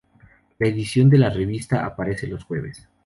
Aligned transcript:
La 0.57 0.67
edición 0.67 1.11
de 1.11 1.19
la 1.19 1.29
revista 1.29 1.85
aparece 1.85 2.25
los 2.25 2.43
jueves. 2.43 2.89